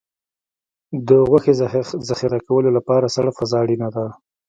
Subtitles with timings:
[1.07, 1.53] د غوښې
[2.09, 4.05] ذخیره کولو لپاره سړه فضا اړینه ده.